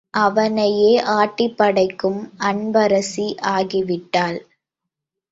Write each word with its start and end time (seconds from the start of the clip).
அவனையே 0.17 0.91
ஆட்டிப் 1.15 1.57
படைக்கும் 1.57 2.17
அன்பரசி 2.39 3.25
ஆகிவிட்டாள். 3.51 4.39